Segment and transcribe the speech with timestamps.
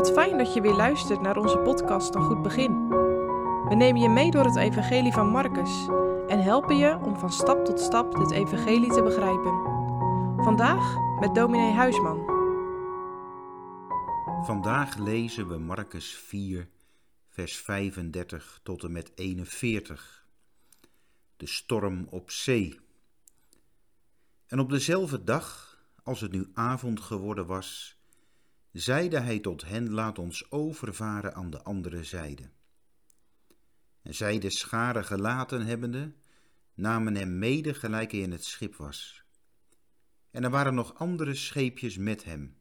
[0.00, 2.88] Wat fijn dat je weer luistert naar onze podcast Een Goed Begin.
[3.68, 5.86] We nemen je mee door het Evangelie van Marcus
[6.28, 9.52] en helpen je om van stap tot stap dit Evangelie te begrijpen.
[10.44, 12.18] Vandaag met dominee Huisman.
[14.44, 16.68] Vandaag lezen we Marcus 4,
[17.28, 20.26] vers 35 tot en met 41.
[21.36, 22.80] De storm op zee.
[24.46, 27.99] En op dezelfde dag, als het nu avond geworden was,
[28.72, 32.50] zeide hij tot hen: Laat ons overvaren aan de andere zijde.
[34.02, 36.12] En zij de schare gelaten hebbende,
[36.74, 39.24] namen hem mede gelijk hij in het schip was.
[40.30, 42.56] En er waren nog andere scheepjes met hem.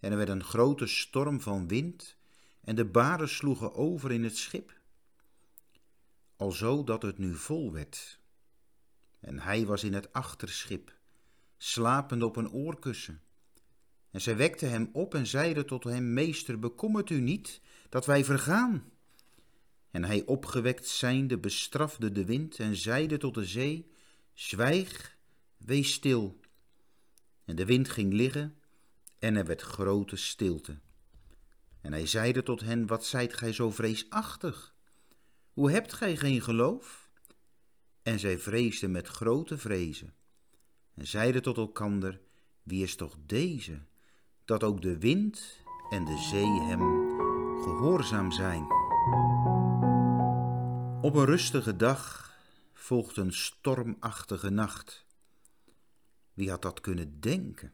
[0.00, 2.16] En er werd een grote storm van wind,
[2.60, 4.80] en de baren sloegen over in het schip,
[6.36, 8.20] alzo dat het nu vol werd.
[9.20, 10.98] En hij was in het achterschip,
[11.56, 13.22] slapend op een oorkussen.
[14.16, 18.24] En zij wekte hem op en zeide tot hem, Meester, bekommert u niet dat wij
[18.24, 18.92] vergaan?
[19.90, 23.90] En hij opgewekt zijnde bestrafde de wind en zeide tot de zee,
[24.32, 25.16] Zwijg,
[25.56, 26.40] wees stil.
[27.44, 28.58] En de wind ging liggen
[29.18, 30.78] en er werd grote stilte.
[31.80, 34.74] En hij zeide tot hen, Wat zijt gij zo vreesachtig?
[35.52, 37.10] Hoe hebt gij geen geloof?
[38.02, 40.14] En zij vreesden met grote vrezen
[40.94, 42.20] en zeiden tot elkander,
[42.62, 43.80] Wie is toch deze?
[44.46, 46.80] Dat ook de wind en de zee hem
[47.62, 48.62] gehoorzaam zijn.
[51.02, 52.34] Op een rustige dag
[52.72, 55.06] volgt een stormachtige nacht.
[56.32, 57.72] Wie had dat kunnen denken?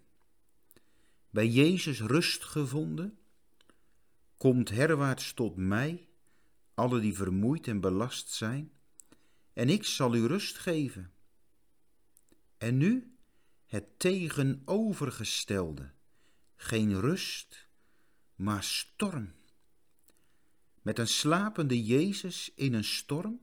[1.30, 3.18] Bij Jezus rust gevonden?
[4.36, 6.08] Komt herwaarts tot mij,
[6.74, 8.72] alle die vermoeid en belast zijn,
[9.52, 11.12] en ik zal u rust geven.
[12.58, 13.16] En nu
[13.66, 15.92] het tegenovergestelde
[16.62, 17.68] geen rust,
[18.34, 19.32] maar storm.
[20.82, 23.40] Met een slapende Jezus in een storm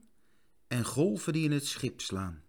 [0.67, 2.43] en golven die in het schip slaan.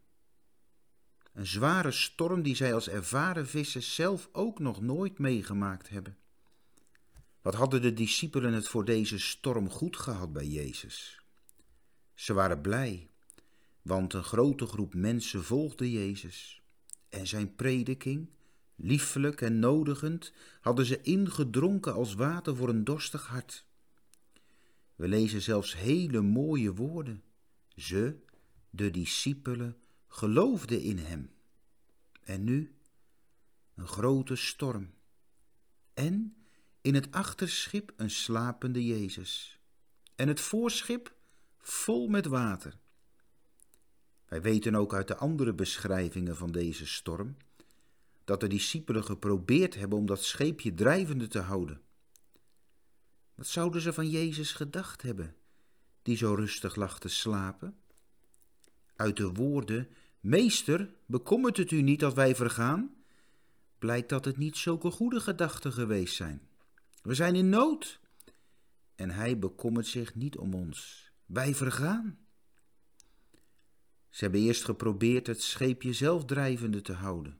[1.32, 6.18] Een zware storm die zij als ervaren vissers zelf ook nog nooit meegemaakt hebben.
[7.42, 11.20] Wat hadden de discipelen het voor deze storm goed gehad bij Jezus?
[12.14, 13.10] Ze waren blij,
[13.82, 16.62] want een grote groep mensen volgde Jezus
[17.08, 18.30] en zijn prediking
[18.82, 23.66] Liefelijk en nodigend hadden ze ingedronken als water voor een dorstig hart.
[24.94, 27.22] We lezen zelfs hele mooie woorden.
[27.76, 28.16] Ze,
[28.70, 29.76] de discipelen,
[30.08, 31.30] geloofden in hem.
[32.20, 32.74] En nu
[33.74, 34.90] een grote storm.
[35.94, 36.36] En
[36.80, 39.60] in het achterschip een slapende Jezus.
[40.14, 41.14] En het voorschip
[41.58, 42.78] vol met water.
[44.26, 47.36] Wij weten ook uit de andere beschrijvingen van deze storm
[48.30, 51.80] dat de discipelen geprobeerd hebben om dat scheepje drijvende te houden.
[53.34, 55.36] Wat zouden ze van Jezus gedacht hebben,
[56.02, 57.76] die zo rustig lag te slapen?
[58.96, 59.88] Uit de woorden,
[60.20, 62.94] Meester, bekommert het u niet dat wij vergaan?
[63.78, 66.48] Blijkt dat het niet zulke goede gedachten geweest zijn.
[67.02, 68.00] We zijn in nood.
[68.94, 71.10] En hij bekommert zich niet om ons.
[71.26, 72.18] Wij vergaan.
[74.10, 77.39] Ze hebben eerst geprobeerd het scheepje zelf drijvende te houden.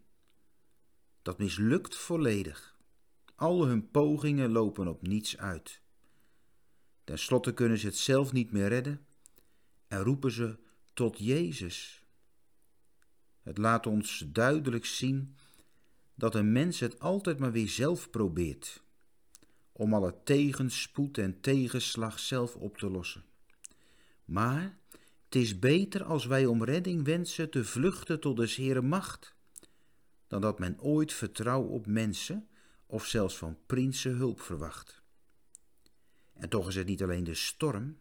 [1.22, 2.78] Dat mislukt volledig.
[3.34, 5.80] Al hun pogingen lopen op niets uit.
[7.04, 9.06] Ten slotte kunnen ze het zelf niet meer redden
[9.86, 10.58] en roepen ze
[10.92, 12.04] tot Jezus.
[13.42, 15.36] Het laat ons duidelijk zien
[16.14, 18.82] dat een mens het altijd maar weer zelf probeert,
[19.72, 23.24] om alle tegenspoed en tegenslag zelf op te lossen.
[24.24, 24.78] Maar
[25.24, 29.34] het is beter als wij om redding wensen te vluchten tot de Heere macht
[30.30, 32.48] dan dat men ooit vertrouw op mensen
[32.86, 35.02] of zelfs van prinsen hulp verwacht.
[36.32, 37.98] En toch is het niet alleen de storm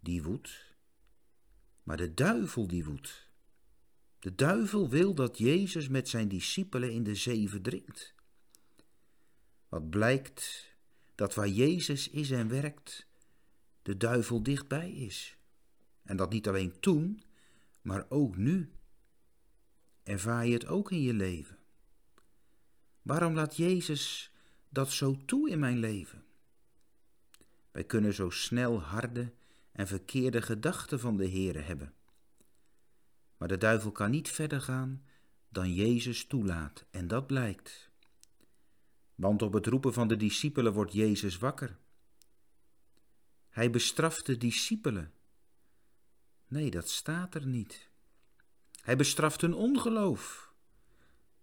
[0.00, 0.74] die woedt,
[1.82, 3.30] maar de duivel die woedt.
[4.18, 8.14] De duivel wil dat Jezus met zijn discipelen in de zee verdrinkt.
[9.68, 10.70] Wat blijkt
[11.14, 13.06] dat waar Jezus is en werkt,
[13.82, 15.36] de duivel dichtbij is.
[16.02, 17.22] En dat niet alleen toen,
[17.82, 18.72] maar ook nu.
[20.02, 21.58] Ervaar je het ook in je leven?
[23.02, 24.32] Waarom laat Jezus
[24.68, 26.24] dat zo toe in mijn leven?
[27.70, 29.32] Wij kunnen zo snel harde
[29.72, 31.94] en verkeerde gedachten van de Heere hebben.
[33.36, 35.04] Maar de duivel kan niet verder gaan
[35.48, 37.90] dan Jezus toelaat, en dat blijkt.
[39.14, 41.78] Want op het roepen van de discipelen wordt Jezus wakker.
[43.48, 45.12] Hij bestraft de discipelen.
[46.46, 47.90] Nee, dat staat er niet.
[48.82, 50.52] Hij bestraft hun ongeloof.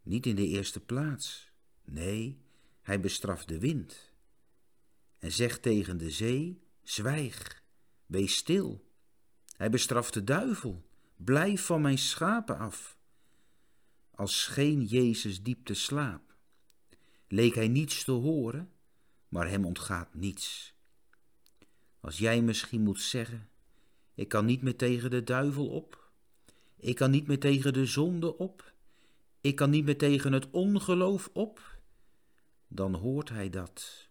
[0.02, 1.52] Niet in de eerste plaats.
[1.84, 2.42] Nee,
[2.82, 4.14] hij bestraft de wind.
[5.18, 7.64] en zegt tegen de zee: Zwijg,
[8.06, 8.88] wees stil.
[9.58, 12.98] Hij bestraft de duivel, blijf van mijn schapen af.
[14.12, 16.36] Als scheen Jezus diep te slaap,
[17.28, 18.72] leek hij niets te horen,
[19.28, 20.74] maar hem ontgaat niets.
[22.00, 23.50] Als jij misschien moet zeggen:
[24.14, 26.09] Ik kan niet meer tegen de duivel op,
[26.80, 28.74] ik kan niet meer tegen de zonde op,
[29.42, 31.78] ik kan niet meer tegen het ongeloof op,
[32.68, 34.08] dan hoort hij dat.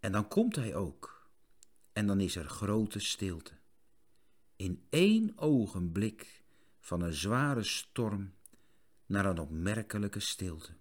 [0.00, 1.30] En dan komt hij ook,
[1.92, 3.52] en dan is er grote stilte.
[4.56, 6.42] In één ogenblik
[6.80, 8.34] van een zware storm
[9.06, 10.72] naar een opmerkelijke stilte.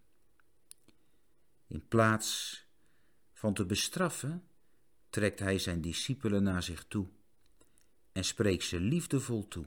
[1.67, 2.59] In plaats
[3.33, 4.43] van te bestraffen,
[5.09, 7.07] trekt hij zijn discipelen naar zich toe
[8.11, 9.65] en spreekt ze liefdevol toe.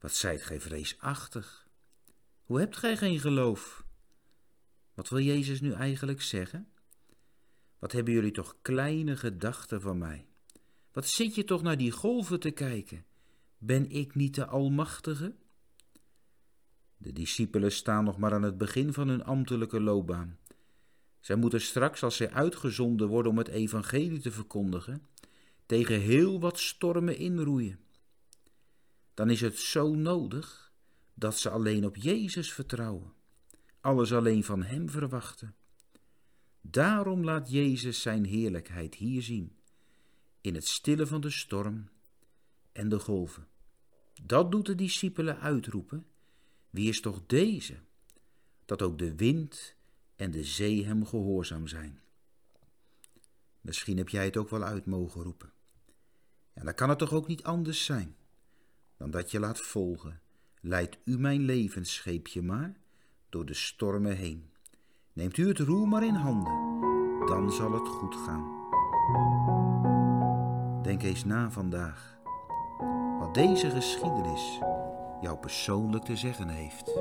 [0.00, 1.68] Wat zijt gij vreesachtig?
[2.42, 3.84] Hoe hebt gij geen geloof?
[4.94, 6.68] Wat wil Jezus nu eigenlijk zeggen?
[7.78, 10.26] Wat hebben jullie toch kleine gedachten van mij?
[10.92, 13.04] Wat zit je toch naar die golven te kijken?
[13.58, 15.34] Ben ik niet de Almachtige?
[16.96, 20.38] De discipelen staan nog maar aan het begin van hun ambtelijke loopbaan.
[21.20, 25.06] Zij moeten straks, als zij uitgezonden worden om het evangelie te verkondigen,
[25.66, 27.78] tegen heel wat stormen inroeien.
[29.18, 30.72] Dan is het zo nodig
[31.14, 33.12] dat ze alleen op Jezus vertrouwen,
[33.80, 35.54] alles alleen van Hem verwachten.
[36.60, 39.56] Daarom laat Jezus Zijn heerlijkheid hier zien,
[40.40, 41.88] in het stille van de storm
[42.72, 43.48] en de golven.
[44.22, 46.06] Dat doet de discipelen uitroepen.
[46.70, 47.78] Wie is toch deze?
[48.64, 49.74] Dat ook de wind
[50.16, 52.00] en de zee hem gehoorzaam zijn.
[53.60, 55.52] Misschien heb jij het ook wel uit mogen roepen.
[56.52, 58.16] En dan kan het toch ook niet anders zijn
[58.98, 60.20] dan dat je laat volgen.
[60.60, 62.76] Leidt u mijn levensscheepje maar
[63.28, 64.50] door de stormen heen.
[65.12, 66.52] Neemt u het roer maar in handen,
[67.26, 68.56] dan zal het goed gaan.
[70.82, 72.18] Denk eens na vandaag
[73.18, 74.58] wat deze geschiedenis
[75.20, 76.96] jou persoonlijk te zeggen heeft.